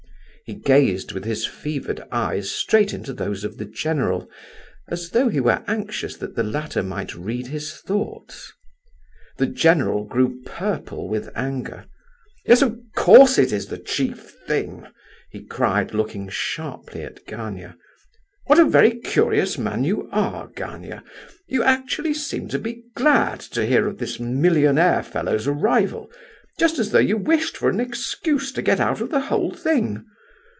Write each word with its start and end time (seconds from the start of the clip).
He 0.43 0.55
gazed 0.57 1.13
with 1.13 1.23
his 1.23 1.45
fevered 1.45 2.03
eyes 2.11 2.51
straight 2.51 2.93
into 2.93 3.13
those 3.13 3.45
of 3.45 3.55
the 3.57 3.63
general, 3.63 4.29
as 4.89 5.11
though 5.11 5.29
he 5.29 5.39
were 5.39 5.63
anxious 5.65 6.17
that 6.17 6.35
the 6.35 6.43
latter 6.43 6.83
might 6.83 7.15
read 7.15 7.47
his 7.47 7.75
thoughts. 7.79 8.51
The 9.37 9.45
general 9.45 10.03
grew 10.03 10.41
purple 10.45 11.07
with 11.07 11.29
anger. 11.37 11.85
"Yes, 12.45 12.61
of 12.61 12.77
course 12.97 13.37
it 13.37 13.53
is 13.53 13.67
the 13.67 13.77
chief 13.77 14.35
thing!" 14.45 14.87
he 15.29 15.41
cried, 15.41 15.93
looking 15.93 16.27
sharply 16.27 17.01
at 17.03 17.25
Gania. 17.25 17.77
"What 18.47 18.59
a 18.59 18.65
very 18.65 18.99
curious 18.99 19.57
man 19.57 19.85
you 19.85 20.09
are, 20.11 20.47
Gania! 20.53 21.01
You 21.47 21.63
actually 21.63 22.13
seem 22.13 22.49
to 22.49 22.59
be 22.59 22.83
glad 22.93 23.39
to 23.55 23.65
hear 23.65 23.87
of 23.87 23.99
this 23.99 24.19
millionaire 24.19 25.01
fellow's 25.03 25.47
arrival—just 25.47 26.77
as 26.77 26.91
though 26.91 26.99
you 26.99 27.15
wished 27.15 27.55
for 27.55 27.69
an 27.69 27.79
excuse 27.79 28.51
to 28.51 28.61
get 28.61 28.81
out 28.81 28.99
of 28.99 29.11
the 29.11 29.21
whole 29.29 29.53
thing. 29.53 30.03